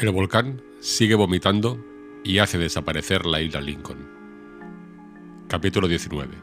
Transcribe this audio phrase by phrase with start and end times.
[0.00, 1.84] El volcán sigue vomitando
[2.22, 3.98] y hace desaparecer la isla Lincoln.
[5.48, 6.36] Capítulo 19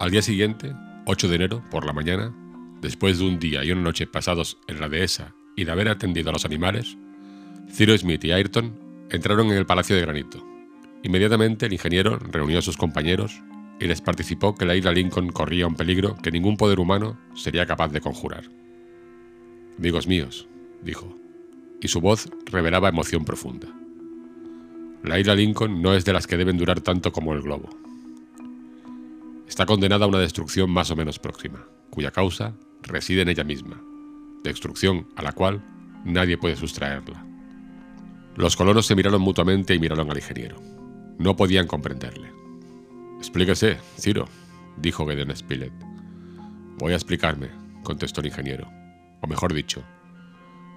[0.00, 0.74] Al día siguiente,
[1.06, 2.34] 8 de enero, por la mañana,
[2.80, 6.30] después de un día y una noche pasados en la dehesa y de haber atendido
[6.30, 6.98] a los animales,
[7.70, 10.44] Ciro Smith y Ayrton entraron en el Palacio de Granito.
[11.04, 13.40] Inmediatamente el ingeniero reunió a sus compañeros
[13.78, 17.64] y les participó que la isla Lincoln corría un peligro que ningún poder humano sería
[17.64, 18.50] capaz de conjurar.
[19.78, 20.46] Amigos míos,
[20.82, 21.16] dijo,
[21.80, 23.68] y su voz revelaba emoción profunda.
[25.02, 27.68] La isla Lincoln no es de las que deben durar tanto como el globo.
[29.48, 33.82] Está condenada a una destrucción más o menos próxima, cuya causa reside en ella misma,
[34.44, 35.62] destrucción a la cual
[36.04, 37.26] nadie puede sustraerla.
[38.36, 40.56] Los colonos se miraron mutuamente y miraron al ingeniero.
[41.18, 42.30] No podían comprenderle.
[43.18, 44.26] Explíquese, Ciro,
[44.76, 45.72] dijo Gedeon Spilett.
[46.78, 47.48] Voy a explicarme,
[47.82, 48.81] contestó el ingeniero
[49.22, 49.82] o mejor dicho,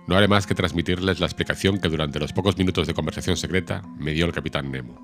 [0.08, 3.82] no haré más que transmitirles la explicación que durante los pocos minutos de conversación secreta
[3.98, 5.00] me dio el capitán Nemo.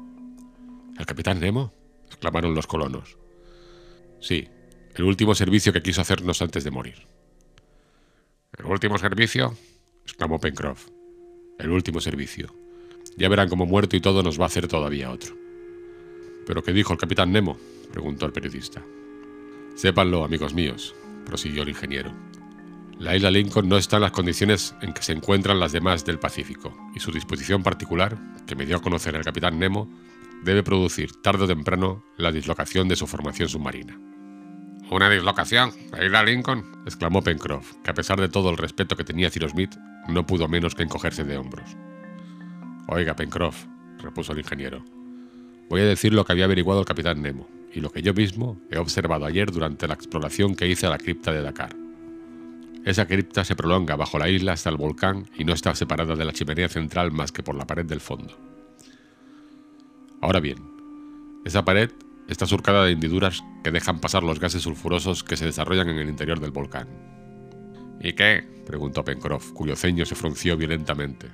[0.97, 1.73] ¿El capitán Nemo?
[2.06, 3.17] exclamaron los colonos.
[4.19, 4.47] Sí,
[4.94, 7.08] el último servicio que quiso hacernos antes de morir.
[8.58, 9.58] ¿El último servicio?
[10.03, 10.89] exclamó Pencroff.
[11.58, 12.53] El último servicio.
[13.17, 15.36] Ya verán cómo muerto y todo nos va a hacer todavía otro.
[16.45, 17.58] ¿Pero qué dijo el capitán Nemo?
[17.92, 18.84] preguntó el periodista.
[19.75, 20.94] Sépanlo, amigos míos,
[21.25, 22.12] prosiguió el ingeniero.
[23.02, 26.19] La isla Lincoln no está en las condiciones en que se encuentran las demás del
[26.19, 29.89] Pacífico, y su disposición particular, que me dio a conocer el capitán Nemo,
[30.44, 33.99] debe producir tarde o temprano la dislocación de su formación submarina.
[34.91, 35.72] ¿Una dislocación?
[35.91, 36.63] ¿La isla Lincoln?
[36.85, 39.75] exclamó Pencroff, que a pesar de todo el respeto que tenía Cyrus Smith,
[40.07, 41.75] no pudo menos que encogerse de hombros.
[42.88, 43.66] Oiga, Pencroff,
[43.97, 44.85] repuso el ingeniero,
[45.72, 48.61] voy a decir lo que había averiguado el capitán Nemo, y lo que yo mismo
[48.69, 51.81] he observado ayer durante la exploración que hice a la cripta de Dakar.
[52.86, 56.25] Esa cripta se prolonga bajo la isla hasta el volcán y no está separada de
[56.25, 58.36] la chimenea central más que por la pared del fondo.
[60.19, 60.58] Ahora bien,
[61.46, 61.91] esa pared
[62.28, 66.09] está surcada de hendiduras que dejan pasar los gases sulfurosos que se desarrollan en el
[66.09, 66.88] interior del volcán.
[68.00, 68.44] ¿Y qué?
[68.66, 71.28] preguntó Pencroff, cuyo ceño se frunció violentamente.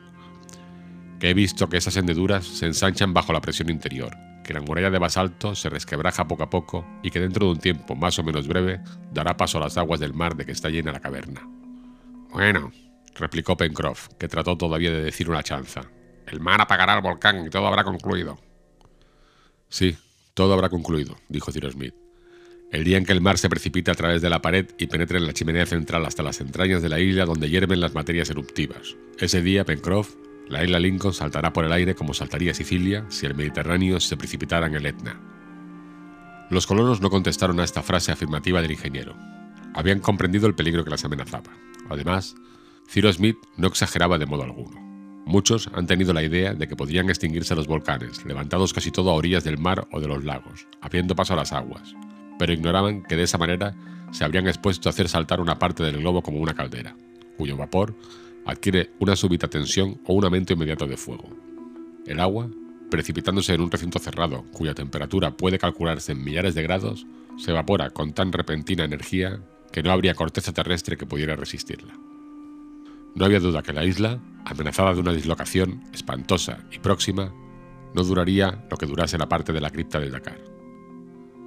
[1.19, 4.15] Que he visto que esas hendiduras se ensanchan bajo la presión interior,
[4.47, 7.59] que la muralla de basalto se resquebraja poco a poco y que dentro de un
[7.59, 8.79] tiempo más o menos breve
[9.13, 11.47] dará paso a las aguas del mar de que está llena la caverna.
[12.31, 12.71] Bueno,
[13.13, 15.81] replicó Pencroff, que trató todavía de decir una chanza.
[16.25, 18.39] El mar apagará el volcán y todo habrá concluido.
[19.69, 19.97] Sí,
[20.33, 21.93] todo habrá concluido, dijo Cyrus Smith.
[22.71, 25.17] El día en que el mar se precipite a través de la pared y penetre
[25.17, 28.95] en la chimenea central hasta las entrañas de la isla donde hierven las materias eruptivas.
[29.19, 30.15] Ese día, Pencroff,
[30.49, 34.67] la isla Lincoln saltará por el aire como saltaría Sicilia si el Mediterráneo se precipitara
[34.67, 35.19] en el Etna.
[36.49, 39.15] Los colonos no contestaron a esta frase afirmativa del ingeniero.
[39.73, 41.51] Habían comprendido el peligro que las amenazaba.
[41.89, 42.35] Además,
[42.87, 44.79] Ciro Smith no exageraba de modo alguno.
[45.25, 49.13] Muchos han tenido la idea de que podrían extinguirse los volcanes, levantados casi todo a
[49.13, 51.95] orillas del mar o de los lagos, abriendo paso a las aguas,
[52.39, 53.75] pero ignoraban que de esa manera
[54.11, 56.95] se habrían expuesto a hacer saltar una parte del globo como una caldera,
[57.35, 57.93] cuyo vapor
[58.47, 61.29] adquiere una súbita tensión o un aumento inmediato de fuego.
[62.05, 62.49] El agua,
[62.89, 67.05] precipitándose en un recinto cerrado cuya temperatura puede calcularse en millares de grados,
[67.37, 69.41] se evapora con tan repentina energía
[69.71, 71.93] que no habría corteza terrestre que pudiera resistirla.
[73.15, 77.33] No había duda que la isla, amenazada de una dislocación espantosa y próxima,
[77.93, 80.39] no duraría lo que durase la parte de la cripta de Dakar.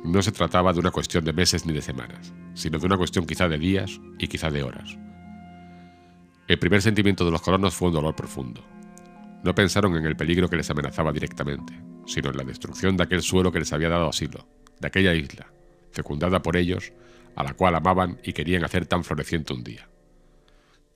[0.05, 3.27] No se trataba de una cuestión de meses ni de semanas, sino de una cuestión
[3.27, 4.99] quizá de días y quizá de horas,
[6.51, 8.65] el primer sentimiento de los colonos fue un dolor profundo.
[9.45, 13.23] No pensaron en el peligro que les amenazaba directamente, sino en la destrucción de aquel
[13.23, 14.49] suelo que les había dado asilo,
[14.81, 15.47] de aquella isla,
[15.93, 16.93] fecundada por ellos,
[17.37, 19.89] a la cual amaban y querían hacer tan floreciente un día.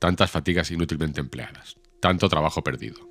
[0.01, 3.09] Tantas fatigas inútilmente empleadas, tanto trabajo perdido.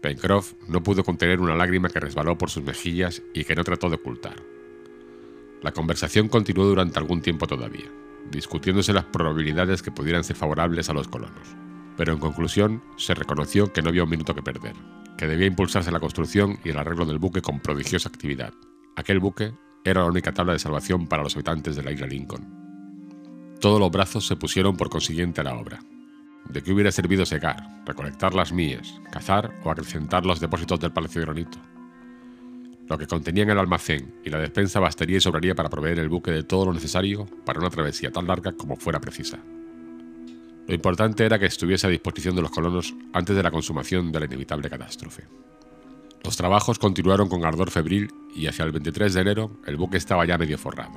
[0.00, 3.88] Pencroff no pudo contener una lágrima que resbaló por sus mejillas y que no trató
[3.88, 4.36] de ocultar.
[5.62, 7.90] La conversación continuó durante algún tiempo todavía
[8.30, 11.56] discutiéndose las probabilidades que pudieran ser favorables a los colonos.
[11.96, 14.74] Pero en conclusión, se reconoció que no había un minuto que perder,
[15.16, 18.52] que debía impulsarse la construcción y el arreglo del buque con prodigiosa actividad.
[18.96, 19.52] Aquel buque
[19.84, 23.56] era la única tabla de salvación para los habitantes de la isla Lincoln.
[23.60, 25.80] Todos los brazos se pusieron por consiguiente a la obra.
[26.48, 31.20] ¿De qué hubiera servido secar, recolectar las mías, cazar o acrecentar los depósitos del Palacio
[31.20, 31.58] de Granito?
[32.88, 36.30] Lo que contenían el almacén y la despensa bastaría y sobraría para proveer el buque
[36.30, 39.38] de todo lo necesario para una travesía tan larga como fuera precisa.
[40.66, 44.20] Lo importante era que estuviese a disposición de los colonos antes de la consumación de
[44.20, 45.24] la inevitable catástrofe.
[46.24, 50.26] Los trabajos continuaron con ardor febril y hacia el 23 de enero el buque estaba
[50.26, 50.92] ya medio forrado.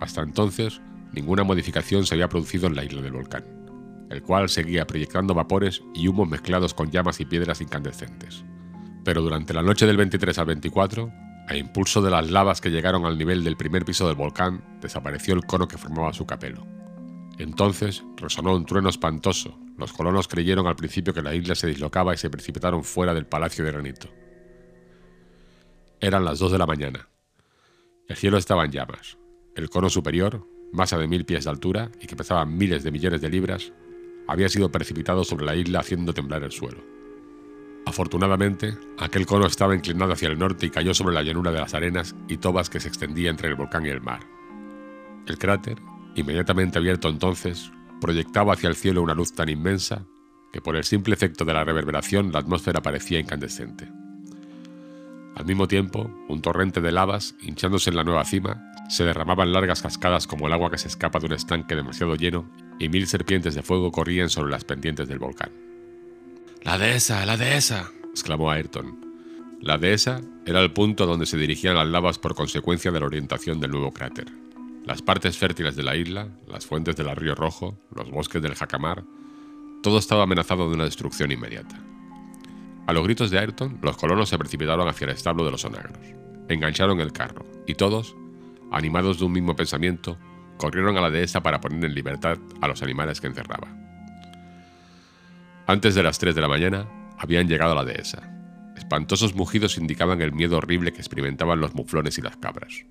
[0.00, 0.80] Hasta entonces,
[1.12, 3.44] ninguna modificación se había producido en la isla del volcán.
[4.10, 8.44] el cual seguía proyectando vapores y humos mezclados con llamas y piedras incandescentes.
[9.02, 11.12] Pero durante la noche del 23 al 24,
[11.46, 15.34] a impulso de las lavas que llegaron al nivel del primer piso del volcán, desapareció
[15.34, 16.66] el cono que formaba su capelo.
[17.38, 19.58] Entonces resonó un trueno espantoso.
[19.76, 23.26] Los colonos creyeron al principio que la isla se dislocaba y se precipitaron fuera del
[23.26, 24.08] palacio de granito.
[26.00, 27.08] Eran las dos de la mañana.
[28.08, 29.18] El cielo estaba en llamas.
[29.56, 33.20] El cono superior, masa de mil pies de altura y que pesaba miles de millones
[33.20, 33.72] de libras,
[34.28, 36.93] había sido precipitado sobre la isla haciendo temblar el suelo.
[37.86, 41.74] Afortunadamente, aquel cono estaba inclinado hacia el norte y cayó sobre la llanura de las
[41.74, 44.20] arenas y tobas que se extendía entre el volcán y el mar.
[45.26, 45.78] El cráter,
[46.14, 47.70] inmediatamente abierto entonces,
[48.00, 50.06] proyectaba hacia el cielo una luz tan inmensa
[50.52, 53.88] que por el simple efecto de la reverberación la atmósfera parecía incandescente.
[55.34, 59.52] Al mismo tiempo, un torrente de lavas, hinchándose en la nueva cima, se derramaba en
[59.52, 62.48] largas cascadas como el agua que se escapa de un estanque demasiado lleno
[62.78, 65.73] y mil serpientes de fuego corrían sobre las pendientes del volcán.
[66.64, 68.98] La dehesa, la dehesa, exclamó Ayrton.
[69.60, 73.60] La dehesa era el punto donde se dirigían las lavas por consecuencia de la orientación
[73.60, 74.32] del nuevo cráter.
[74.86, 79.04] Las partes fértiles de la isla, las fuentes del río Rojo, los bosques del Jacamar,
[79.82, 81.78] todo estaba amenazado de una destrucción inmediata.
[82.86, 85.98] A los gritos de Ayrton, los colonos se precipitaron hacia el establo de los onagros.
[86.48, 88.16] Engancharon el carro, y todos,
[88.72, 90.16] animados de un mismo pensamiento,
[90.56, 93.83] corrieron a la dehesa para poner en libertad a los animales que encerraba.
[95.66, 96.86] Antes de las 3 de la mañana,
[97.18, 98.30] habían llegado a la dehesa.
[98.76, 102.84] Espantosos mugidos indicaban el miedo horrible que experimentaban los muflones y las cabras.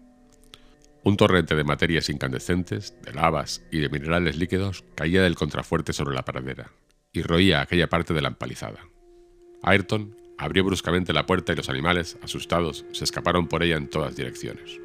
[1.03, 6.15] Un torrente de materias incandescentes, de lavas y de minerales líquidos caía del contrafuerte sobre
[6.15, 6.71] la pradera
[7.11, 8.79] y roía aquella parte de la empalizada.
[9.61, 14.15] Ayrton abrió bruscamente la puerta y los animales, asustados, se escaparon por ella en todas
[14.15, 14.79] direcciones.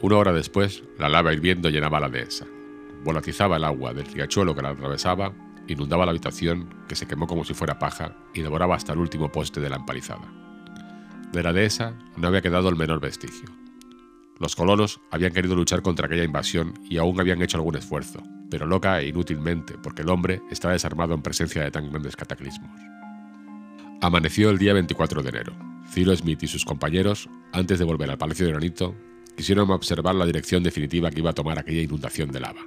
[0.00, 2.46] Una hora después, la lava hirviendo llenaba la dehesa.
[3.02, 5.34] Volatizaba el agua del riachuelo que la atravesaba,
[5.72, 9.30] inundaba la habitación, que se quemó como si fuera paja, y devoraba hasta el último
[9.30, 10.32] poste de la empalizada.
[11.32, 13.48] De la dehesa no había quedado el menor vestigio.
[14.38, 18.66] Los colonos habían querido luchar contra aquella invasión y aún habían hecho algún esfuerzo, pero
[18.66, 22.70] loca e inútilmente, porque el hombre estaba desarmado en presencia de tan grandes cataclismos.
[24.00, 25.52] Amaneció el día 24 de enero.
[25.90, 28.94] Ciro Smith y sus compañeros, antes de volver al Palacio de Granito,
[29.36, 32.62] quisieron observar la dirección definitiva que iba a tomar aquella inundación de lava.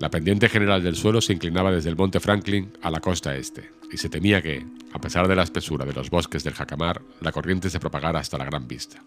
[0.00, 3.72] La pendiente general del suelo se inclinaba desde el monte Franklin a la costa este,
[3.90, 7.32] y se temía que, a pesar de la espesura de los bosques del Jacamar, la
[7.32, 9.02] corriente se propagara hasta la gran vista.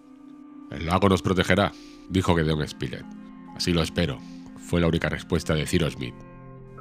[0.70, 1.72] El lago nos protegerá,
[2.10, 3.06] dijo Gedeon Spilett.
[3.56, 4.20] Así lo espero,
[4.58, 6.16] fue la única respuesta de Ciro Smith.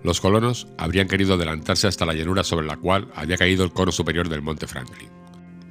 [0.02, 3.92] Los colonos habrían querido adelantarse hasta la llanura sobre la cual había caído el cono
[3.92, 5.20] superior del monte Franklin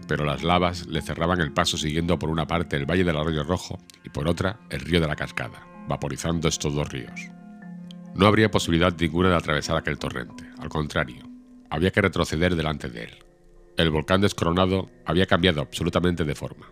[0.10, 3.44] pero las lavas le cerraban el paso siguiendo por una parte el valle del arroyo
[3.44, 7.30] rojo y por otra el río de la cascada, vaporizando estos dos ríos.
[8.16, 11.24] No habría posibilidad ninguna de atravesar aquel torrente, al contrario,
[11.70, 13.18] había que retroceder delante de él.
[13.78, 16.70] El volcán descoronado había cambiado absolutamente de forma.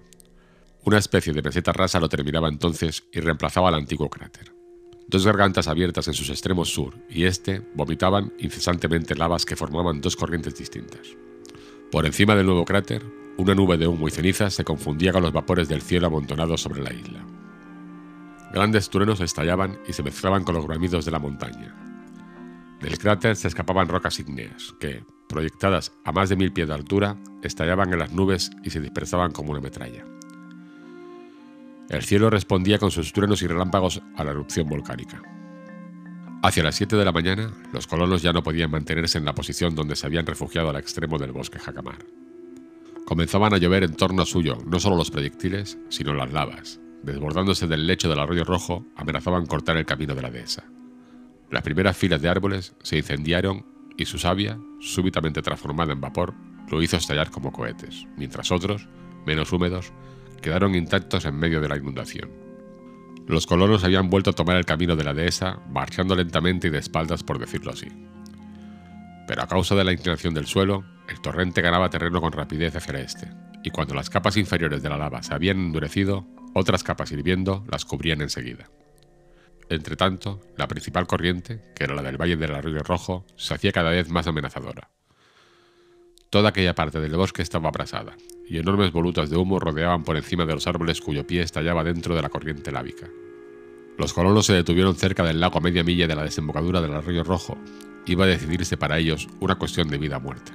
[0.83, 4.53] Una especie de meseta rasa lo terminaba entonces y reemplazaba al antiguo cráter.
[5.07, 10.17] Dos gargantas abiertas en sus extremos sur y este vomitaban incesantemente lavas que formaban dos
[10.17, 11.07] corrientes distintas.
[11.91, 13.05] Por encima del nuevo cráter,
[13.37, 16.81] una nube de humo y ceniza se confundía con los vapores del cielo amontonados sobre
[16.81, 17.25] la isla.
[18.51, 21.75] Grandes truenos estallaban y se mezclaban con los gramidos de la montaña.
[22.81, 27.17] Del cráter se escapaban rocas ígneas que, proyectadas a más de mil pies de altura,
[27.43, 30.05] estallaban en las nubes y se dispersaban como una metralla.
[31.89, 35.21] El cielo respondía con sus truenos y relámpagos a la erupción volcánica.
[36.43, 39.73] Hacia las 7 de la mañana, los colonos ya no podían mantenerse en la posición
[39.73, 42.05] donde se habían refugiado al extremo del bosque Jacamar.
[43.05, 46.79] Comenzaban a llover en torno a suyo no solo los proyectiles, sino las lavas.
[47.03, 50.63] Desbordándose del lecho del arroyo rojo, amenazaban cortar el camino de la dehesa.
[51.49, 53.65] Las primeras filas de árboles se incendiaron
[53.97, 56.33] y su savia, súbitamente transformada en vapor,
[56.69, 58.87] lo hizo estallar como cohetes, mientras otros,
[59.25, 59.93] menos húmedos,
[60.41, 62.29] quedaron intactos en medio de la inundación.
[63.27, 66.79] Los colonos habían vuelto a tomar el camino de la dehesa, marchando lentamente y de
[66.79, 67.87] espaldas, por decirlo así.
[69.27, 72.91] Pero a causa de la inclinación del suelo, el torrente ganaba terreno con rapidez hacia
[72.91, 73.29] el este,
[73.67, 77.83] y cuando las capas inferiores de la lava se habían endurecido, otras capas hirviendo las
[77.83, 78.69] cubrían enseguida.
[79.69, 83.89] Entretanto, la principal corriente, que era la del Valle del Arroyo Rojo, se hacía cada
[83.89, 84.89] vez más amenazadora.
[86.29, 88.15] Toda aquella parte del bosque estaba abrasada,
[88.47, 92.15] y enormes volutas de humo rodeaban por encima de los árboles cuyo pie estallaba dentro
[92.15, 93.09] de la corriente lábica.
[93.97, 97.25] Los colonos se detuvieron cerca del lago a media milla de la desembocadura del Arroyo
[97.25, 97.57] Rojo.
[98.05, 100.53] Iba a decidirse para ellos una cuestión de vida o muerte.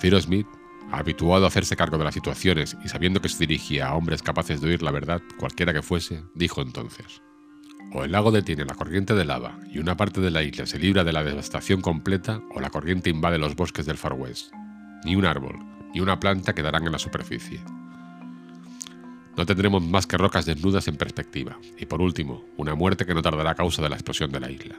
[0.00, 0.48] Ciro Smith,
[0.90, 4.60] habituado a hacerse cargo de las situaciones y sabiendo que se dirigía a hombres capaces
[4.60, 7.22] de oír la verdad, cualquiera que fuese, dijo entonces:
[7.92, 10.78] o el lago detiene la corriente de lava y una parte de la isla se
[10.78, 14.52] libra de la devastación completa, o la corriente invade los bosques del Far West.
[15.04, 15.58] Ni un árbol,
[15.94, 17.60] ni una planta quedarán en la superficie.
[19.36, 23.22] No tendremos más que rocas desnudas en perspectiva, y por último, una muerte que no
[23.22, 24.76] tardará a causa de la explosión de la isla.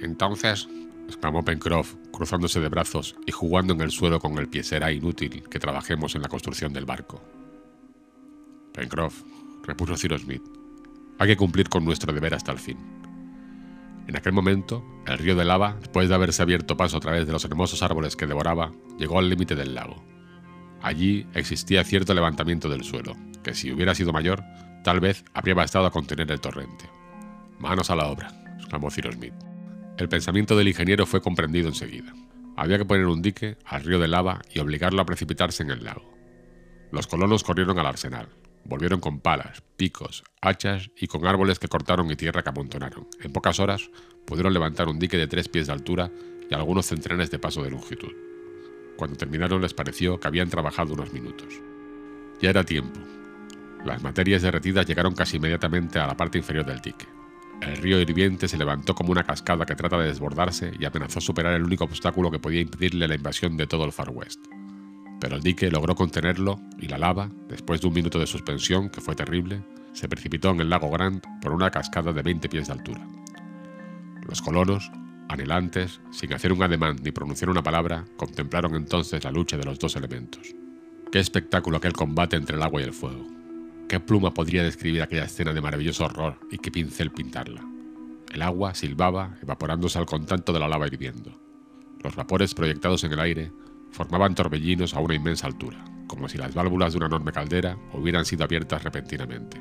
[0.00, 0.68] Entonces,
[1.08, 5.42] exclamó Pencroff, cruzándose de brazos y jugando en el suelo con el pie, será inútil
[5.48, 7.20] que trabajemos en la construcción del barco.
[8.72, 9.22] Pencroff,
[9.64, 10.42] repuso Cyrus Smith,
[11.18, 12.78] hay que cumplir con nuestro deber hasta el fin.
[14.06, 17.32] En aquel momento, el río de lava, después de haberse abierto paso a través de
[17.32, 20.02] los hermosos árboles que devoraba, llegó al límite del lago.
[20.80, 24.44] Allí existía cierto levantamiento del suelo, que si hubiera sido mayor,
[24.84, 26.88] tal vez habría bastado a contener el torrente.
[27.58, 29.34] Manos a la obra, exclamó Cyrus Smith.
[29.98, 32.14] El pensamiento del ingeniero fue comprendido enseguida.
[32.56, 35.84] Había que poner un dique al río de lava y obligarlo a precipitarse en el
[35.84, 36.14] lago.
[36.90, 38.28] Los colonos corrieron al arsenal,
[38.68, 43.08] Volvieron con palas, picos, hachas y con árboles que cortaron y tierra que amontonaron.
[43.22, 43.90] En pocas horas
[44.26, 46.10] pudieron levantar un dique de tres pies de altura
[46.50, 48.12] y algunos centenares de paso de longitud.
[48.98, 51.48] Cuando terminaron les pareció que habían trabajado unos minutos.
[52.42, 53.00] Ya era tiempo.
[53.86, 57.06] Las materias derretidas llegaron casi inmediatamente a la parte inferior del dique.
[57.60, 61.54] El río hirviente se levantó como una cascada que trata de desbordarse y amenazó superar
[61.54, 64.40] el único obstáculo que podía impedirle la invasión de todo el Far West
[65.20, 69.00] pero el dique logró contenerlo y la lava, después de un minuto de suspensión que
[69.00, 69.62] fue terrible,
[69.92, 73.06] se precipitó en el lago Grant por una cascada de 20 pies de altura.
[74.26, 74.90] Los colonos,
[75.28, 79.78] anhelantes, sin hacer un ademán ni pronunciar una palabra, contemplaron entonces la lucha de los
[79.78, 80.54] dos elementos.
[81.10, 83.37] Qué espectáculo aquel combate entre el agua y el fuego.
[83.88, 87.64] Qué pluma podría describir aquella escena de maravilloso horror y qué pincel pintarla.
[88.30, 91.40] El agua silbaba, evaporándose al contacto de la lava hirviendo.
[92.04, 93.50] Los vapores proyectados en el aire
[93.90, 98.26] formaban torbellinos a una inmensa altura, como si las válvulas de una enorme caldera hubieran
[98.26, 99.58] sido abiertas repentinamente.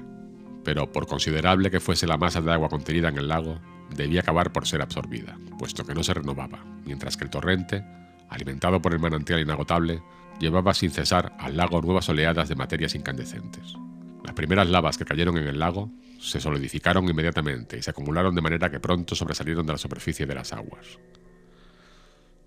[0.66, 3.62] Pero por considerable que fuese la masa de agua contenida en el lago,
[3.96, 7.86] debía acabar por ser absorbida, puesto que no se renovaba, mientras que el torrente,
[8.28, 10.04] alimentado por el manantial inagotable,
[10.38, 13.78] llevaba sin cesar al lago nuevas oleadas de materias incandescentes.
[14.28, 18.42] Las primeras lavas que cayeron en el lago se solidificaron inmediatamente y se acumularon de
[18.42, 21.00] manera que pronto sobresalieron de la superficie de las aguas.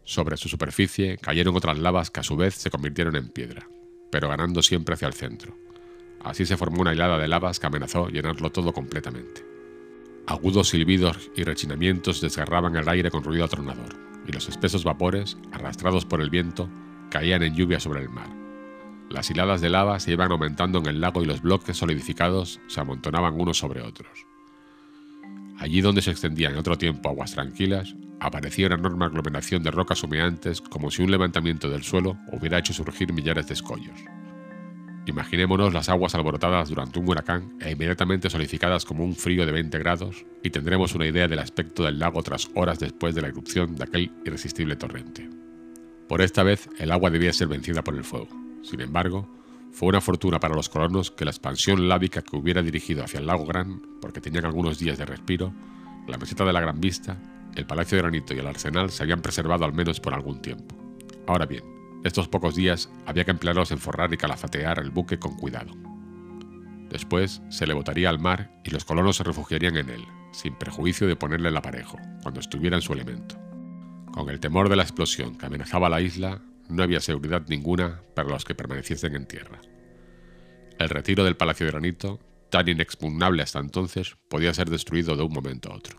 [0.05, 3.67] Sobre su superficie cayeron otras lavas que a su vez se convirtieron en piedra,
[4.11, 5.57] pero ganando siempre hacia el centro.
[6.23, 9.43] Así se formó una hilada de lavas que amenazó llenarlo todo completamente.
[10.27, 13.97] Agudos silbidos y rechinamientos desgarraban el aire con ruido atronador,
[14.29, 16.69] y los espesos vapores, arrastrados por el viento,
[17.11, 18.40] caían en lluvia sobre el mar.
[19.11, 22.81] Las hiladas de lava se iban aumentando en el lago y los bloques solidificados se
[22.81, 24.25] amontonaban unos sobre otros.
[25.59, 30.05] Allí donde se extendían en otro tiempo aguas tranquilas, aparecía una enorme aglomeración de rocas
[30.05, 34.01] humeantes como si un levantamiento del suelo hubiera hecho surgir millares de escollos.
[35.07, 39.77] Imaginémonos las aguas alborotadas durante un huracán e inmediatamente solidificadas como un frío de 20
[39.81, 43.75] grados y tendremos una idea del aspecto del lago tras horas después de la erupción
[43.75, 45.29] de aquel irresistible torrente.
[46.07, 48.50] Por esta vez el agua debía ser vencida por el fuego.
[48.63, 49.29] Sin embargo,
[49.73, 53.27] fue una fortuna para los colonos que la expansión lábica que hubiera dirigido hacia el
[53.27, 55.53] lago Gran, porque tenían algunos días de respiro,
[56.07, 57.17] la meseta de la Gran Vista,
[57.55, 60.77] el Palacio de Granito y el Arsenal se habían preservado al menos por algún tiempo.
[61.27, 61.65] Ahora bien,
[62.05, 65.73] estos pocos días había que emplearlos en forrar y calafatear el buque con cuidado.
[66.89, 71.07] Después se le botaría al mar y los colonos se refugiarían en él, sin perjuicio
[71.07, 73.37] de ponerle el aparejo, cuando estuviera en su elemento.
[74.13, 76.41] Con el temor de la explosión que amenazaba la isla,
[76.71, 79.61] no había seguridad ninguna para los que permaneciesen en tierra.
[80.79, 85.33] El retiro del Palacio de Granito, tan inexpugnable hasta entonces, podía ser destruido de un
[85.33, 85.99] momento a otro.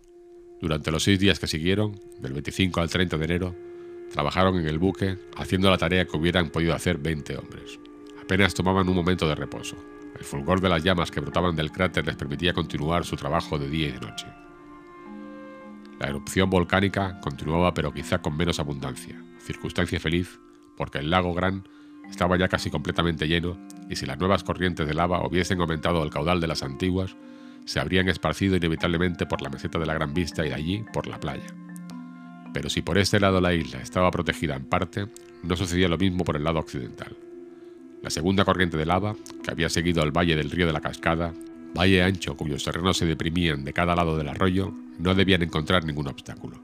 [0.60, 3.56] Durante los seis días que siguieron, del 25 al 30 de enero,
[4.12, 7.80] trabajaron en el buque haciendo la tarea que hubieran podido hacer 20 hombres.
[8.22, 9.75] Apenas tomaban un momento de reposo.
[10.18, 13.70] El fulgor de las llamas que brotaban del cráter les permitía continuar su trabajo de
[13.70, 14.28] día y de noche.
[16.00, 20.40] La erupción volcánica continuaba pero quizá con menos abundancia, circunstancia feliz
[20.81, 21.61] porque el lago Gran
[22.09, 23.55] estaba ya casi completamente lleno
[23.88, 27.15] y si las nuevas corrientes de lava hubiesen aumentado el caudal de las antiguas,
[27.65, 31.05] se habrían esparcido inevitablemente por la meseta de la Gran Vista y de allí por
[31.05, 31.45] la playa.
[32.51, 35.05] Pero si por este lado la isla estaba protegida en parte,
[35.43, 37.15] no sucedía lo mismo por el lado occidental.
[38.01, 41.31] La segunda corriente de lava, que había seguido al valle del río de la Cascada,
[41.77, 46.07] valle ancho cuyos terrenos se deprimían de cada lado del arroyo, no debían encontrar ningún
[46.07, 46.59] obstáculo.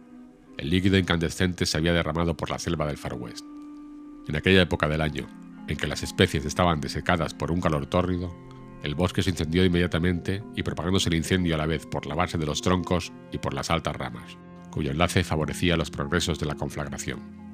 [0.57, 3.45] El líquido incandescente se había derramado por la selva del Far West.
[4.27, 5.27] En aquella época del año,
[5.67, 8.35] en que las especies estaban desecadas por un calor tórrido,
[8.83, 12.37] el bosque se incendió inmediatamente y propagándose el incendio a la vez por la base
[12.37, 14.37] de los troncos y por las altas ramas,
[14.69, 17.47] cuyo enlace favorecía los progresos de la conflagración.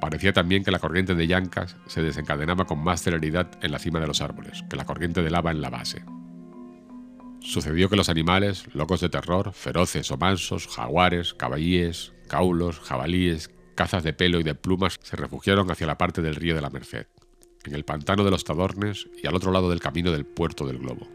[0.00, 4.00] Parecía también que la corriente de llancas se desencadenaba con más celeridad en la cima
[4.00, 6.04] de los árboles que la corriente de lava en la base.
[7.40, 14.02] sucedió que los animales, locos de terror, feroces o mansos, jaguares, caballíes, caulos, jabalíes, cazas
[14.02, 17.06] de pelo y de plumas, se refugiaron hacia la parte del río de la Merced,
[17.64, 20.78] en el pantano de los Tadornes y al otro lado del camino del puerto del
[20.78, 21.08] Globo.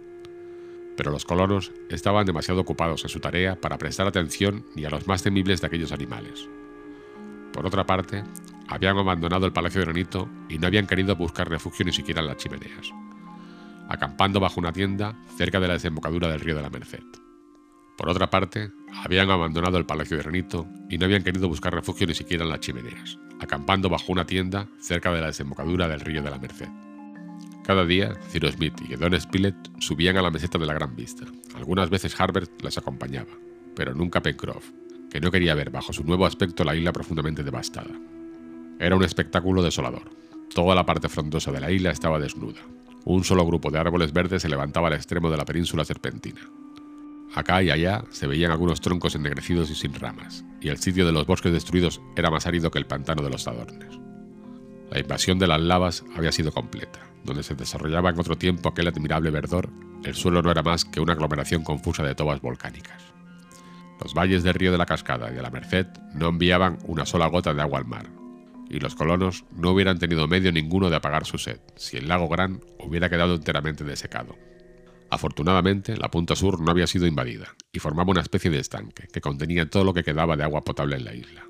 [0.97, 5.07] Pero los colonos estaban demasiado ocupados en su tarea para prestar atención ni a los
[5.07, 6.47] más temibles de aquellos animales.
[7.51, 8.23] Por otra parte,
[8.67, 12.27] habían abandonado el Palacio de Granito y no habían querido buscar refugio ni siquiera en
[12.27, 12.91] las chimeneas,
[13.89, 17.24] acampando bajo una tienda cerca de la desembocadura del río de la Merced.
[17.97, 18.71] Por otra parte,
[19.03, 22.49] habían abandonado el Palacio de Granito y no habían querido buscar refugio ni siquiera en
[22.49, 26.67] las chimeneas, acampando bajo una tienda cerca de la desembocadura del río de la Merced.
[27.65, 31.25] Cada día, Ciro Smith y Gedon Spilett subían a la meseta de la Gran Vista.
[31.55, 33.31] Algunas veces Harbert les acompañaba,
[33.75, 34.71] pero nunca Pencroff,
[35.09, 37.91] que no quería ver bajo su nuevo aspecto la isla profundamente devastada.
[38.77, 40.11] Era un espectáculo desolador.
[40.53, 42.61] Toda la parte frondosa de la isla estaba desnuda.
[43.05, 46.41] Un solo grupo de árboles verdes se levantaba al extremo de la península serpentina.
[47.35, 51.11] Acá y allá se veían algunos troncos ennegrecidos y sin ramas, y el sitio de
[51.11, 53.99] los bosques destruidos era más árido que el pantano de los Adornes.
[54.89, 57.01] La invasión de las lavas había sido completa.
[57.25, 59.69] Donde se desarrollaba en otro tiempo aquel admirable verdor,
[60.05, 63.01] el suelo no era más que una aglomeración confusa de tobas volcánicas.
[64.01, 67.27] Los valles del río de la Cascada y de la Merced no enviaban una sola
[67.27, 68.07] gota de agua al mar,
[68.69, 72.29] y los colonos no hubieran tenido medio ninguno de apagar su sed si el lago
[72.29, 74.37] Gran hubiera quedado enteramente desecado.
[75.09, 79.21] Afortunadamente, la punta sur no había sido invadida y formaba una especie de estanque que
[79.21, 81.45] contenía todo lo que quedaba de agua potable en la isla.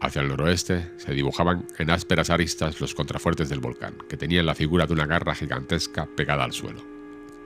[0.00, 4.54] Hacia el noroeste se dibujaban en ásperas aristas los contrafuertes del volcán, que tenían la
[4.54, 6.80] figura de una garra gigantesca pegada al suelo.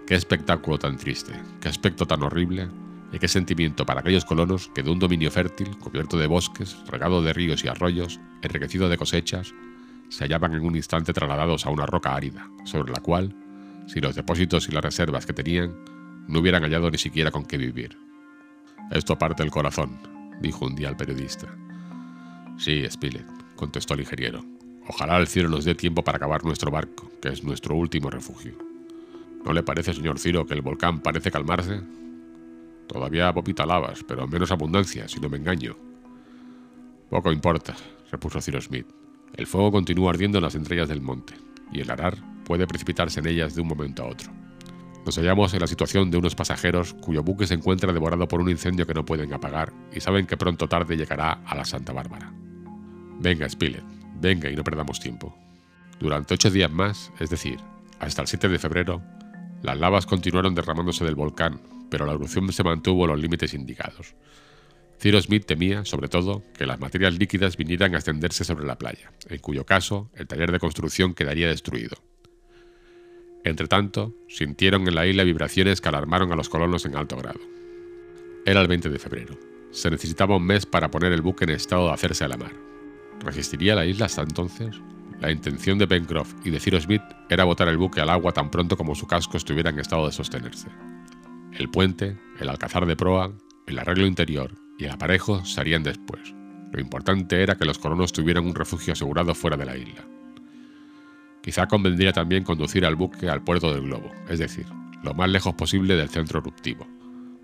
[0.07, 2.69] Qué espectáculo tan triste, qué aspecto tan horrible
[3.11, 7.23] y qué sentimiento para aquellos colonos que de un dominio fértil, cubierto de bosques, regado
[7.23, 9.55] de ríos y arroyos, enriquecido de cosechas,
[10.11, 13.35] se hallaban en un instante trasladados a una roca árida, sobre la cual,
[13.93, 15.75] si los depósitos y las reservas que tenían,
[16.27, 17.99] no hubieran hallado ni siquiera con qué vivir.
[18.91, 19.99] Esto parte el corazón,
[20.41, 21.55] dijo un día el periodista.
[22.57, 24.43] Sí, Spilett, contestó el ingeniero.
[24.89, 28.57] Ojalá el cielo nos dé tiempo para acabar nuestro barco, que es nuestro último refugio.
[29.45, 31.83] ¿No le parece, señor Ciro, que el volcán parece calmarse?
[32.87, 35.77] Todavía popita lavas, pero menos abundancia, si no me engaño.
[37.11, 37.77] Poco importa,
[38.11, 38.87] repuso Ciro Smith.
[39.35, 41.35] El fuego continúa ardiendo en las entrañas del monte,
[41.73, 44.33] y el arar puede precipitarse en ellas de un momento a otro.
[45.05, 48.51] Nos hallamos en la situación de unos pasajeros cuyo buque se encuentra devorado por un
[48.51, 51.93] incendio que no pueden apagar y saben que pronto o tarde llegará a la Santa
[51.93, 52.33] Bárbara.
[53.19, 53.85] Venga, Spilett,
[54.21, 55.37] venga y no perdamos tiempo.
[55.99, 57.59] Durante ocho días más, es decir,
[57.99, 59.03] hasta el 7 de febrero,
[59.63, 64.15] las lavas continuaron derramándose del volcán, pero la erupción se mantuvo en los límites indicados.
[65.01, 69.13] Ciro Smith temía, sobre todo, que las materias líquidas vinieran a extenderse sobre la playa,
[69.29, 71.97] en cuyo caso el taller de construcción quedaría destruido.
[73.45, 77.41] Entretanto, sintieron en la isla vibraciones que alarmaron a los colonos en alto grado.
[78.45, 79.39] Era el 20 de febrero.
[79.71, 82.53] Se necesitaba un mes para poner el buque en estado de hacerse a la mar.
[83.21, 84.81] ¿Resistiría la isla hasta entonces?
[85.21, 88.51] La intención de Pencroff y de Ciro Smith era botar el buque al agua tan
[88.51, 90.69] pronto como su casco estuviera en estado de sostenerse.
[91.53, 93.33] El puente, el alcázar de proa,
[93.67, 96.35] el arreglo interior y el aparejo se harían después.
[96.73, 100.05] Lo importante era que los colonos tuvieran un refugio asegurado fuera de la isla.
[101.43, 104.67] Quizá convendría también conducir al buque al puerto del globo, es decir,
[105.03, 106.87] lo más lejos posible del centro eruptivo,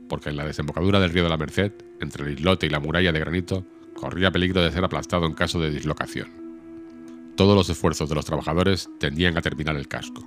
[0.08, 3.12] porque en la desembocadura del río de la Merced, entre el islote y la muralla
[3.12, 6.28] de granito, corría peligro de ser aplastado en caso de dislocación.
[7.36, 10.24] Todos los esfuerzos de los trabajadores tendían a terminar el casco,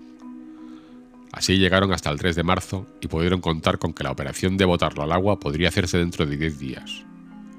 [1.31, 4.65] Así llegaron hasta el 3 de marzo y pudieron contar con que la operación de
[4.65, 7.05] botarlo al agua podría hacerse dentro de 10 días.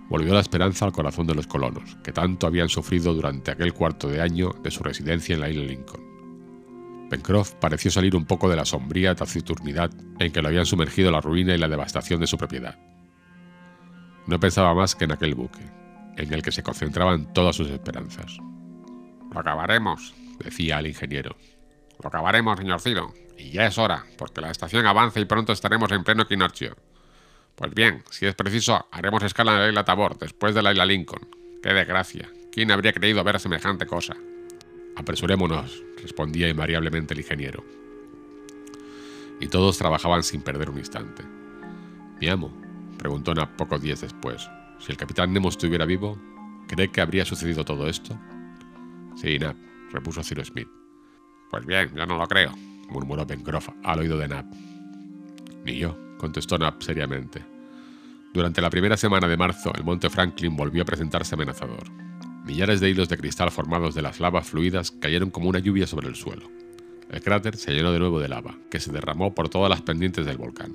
[0.09, 4.09] Volvió la esperanza al corazón de los colonos, que tanto habían sufrido durante aquel cuarto
[4.09, 6.13] de año de su residencia en la isla Lincoln.
[7.09, 11.21] Pencroff pareció salir un poco de la sombría taciturnidad en que lo habían sumergido la
[11.21, 12.79] ruina y la devastación de su propiedad.
[14.27, 15.61] No pensaba más que en aquel buque,
[16.17, 18.39] en el que se concentraban todas sus esperanzas.
[19.33, 21.37] Lo acabaremos, decía el ingeniero.
[22.03, 23.13] Lo acabaremos, señor Ciro.
[23.37, 26.77] Y ya es hora, porque la estación avanza y pronto estaremos en pleno equinoccio.
[27.55, 30.87] Pues bien, si es preciso, haremos escala en la isla Tabor, después de la isla
[30.87, 31.29] Lincoln.
[31.63, 32.31] ¡Qué desgracia!
[32.51, 34.17] ¿Quién habría creído ver semejante cosa?
[34.97, 37.65] Apresurémonos, respondía invariablemente el ingeniero.
[39.41, 41.23] Y todos trabajaban sin perder un instante.
[42.21, 42.53] Mi amo,
[42.99, 46.19] preguntó Nap pocos días después, si el capitán Nemo estuviera vivo,
[46.69, 48.19] ¿cree que habría sucedido todo esto?
[49.17, 49.57] Sí, Nap,
[49.93, 50.69] repuso Cyrus Smith.
[51.51, 52.53] Pues bien, yo no lo creo,
[52.89, 54.47] murmuró Pencroff al oído de Nab.
[55.65, 57.45] Ni yo, contestó Nab seriamente.
[58.33, 61.91] Durante la primera semana de marzo, el monte Franklin volvió a presentarse amenazador.
[62.45, 66.07] Millares de hilos de cristal formados de las lavas fluidas cayeron como una lluvia sobre
[66.07, 66.49] el suelo.
[67.11, 70.25] El cráter se llenó de nuevo de lava, que se derramó por todas las pendientes
[70.25, 70.73] del volcán.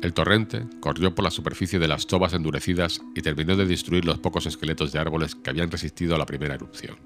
[0.00, 4.18] El torrente corrió por la superficie de las tobas endurecidas y terminó de destruir los
[4.18, 6.96] pocos esqueletos de árboles que habían resistido a la primera erupción.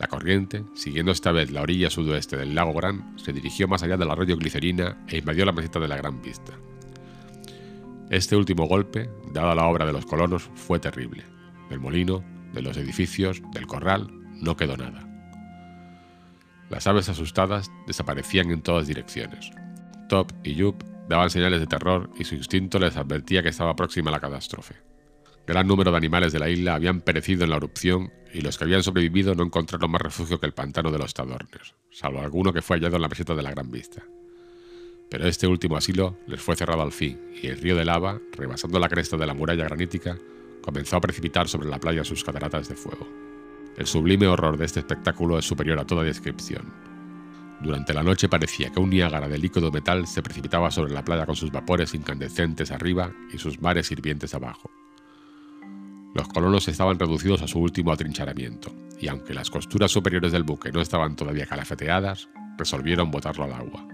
[0.00, 3.98] La corriente, siguiendo esta vez la orilla sudoeste del lago Gran, se dirigió más allá
[3.98, 6.54] del arroyo Glicerina e invadió la meseta de la Gran Vista.
[8.08, 11.24] Este último golpe, dada la obra de los colonos, fue terrible.
[11.68, 14.08] Del molino, de los edificios, del corral,
[14.40, 15.06] no quedó nada.
[16.70, 19.50] Las aves asustadas desaparecían en todas direcciones.
[20.08, 24.10] Top y Yup daban señales de terror y su instinto les advertía que estaba próxima
[24.10, 24.76] la catástrofe.
[25.46, 28.64] Gran número de animales de la isla habían perecido en la erupción y los que
[28.64, 32.62] habían sobrevivido no encontraron más refugio que el pantano de los Tadornes, salvo alguno que
[32.62, 34.02] fue hallado en la meseta de la Gran Vista.
[35.10, 38.78] Pero este último asilo les fue cerrado al fin y el río de lava, rebasando
[38.78, 40.16] la cresta de la muralla granítica,
[40.62, 43.08] comenzó a precipitar sobre la playa sus cataratas de fuego.
[43.76, 46.72] El sublime horror de este espectáculo es superior a toda descripción.
[47.60, 51.26] Durante la noche parecía que un Niágara de líquido metal se precipitaba sobre la playa
[51.26, 54.70] con sus vapores incandescentes arriba y sus mares hirvientes abajo.
[56.14, 60.72] Los colonos estaban reducidos a su último atrincheramiento, y aunque las costuras superiores del buque
[60.72, 63.86] no estaban todavía calafeteadas, resolvieron botarlo al agua.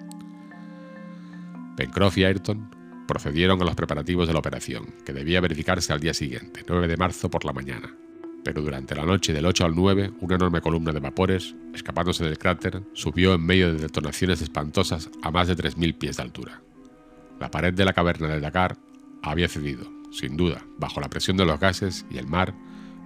[1.76, 2.70] Pencroff y Ayrton
[3.06, 6.96] procedieron a los preparativos de la operación, que debía verificarse al día siguiente, 9 de
[6.96, 7.94] marzo por la mañana,
[8.42, 12.38] pero durante la noche del 8 al 9 una enorme columna de vapores, escapándose del
[12.38, 16.62] cráter, subió en medio de detonaciones espantosas a más de 3.000 pies de altura.
[17.38, 18.76] La pared de la caverna de Dakar
[19.22, 22.54] había cedido, sin duda, bajo la presión de los gases y el mar,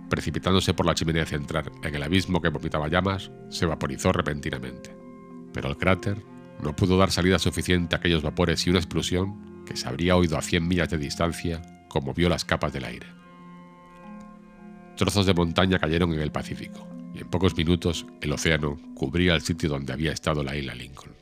[0.09, 4.95] precipitándose por la chimenea central en el abismo que vomitaba llamas, se vaporizó repentinamente.
[5.53, 6.23] Pero el cráter
[6.63, 10.37] no pudo dar salida suficiente a aquellos vapores y una explosión, que se habría oído
[10.37, 13.07] a 100 millas de distancia, conmovió las capas del aire.
[14.97, 19.41] Trozos de montaña cayeron en el Pacífico, y en pocos minutos el océano cubría el
[19.41, 21.20] sitio donde había estado la isla Lincoln.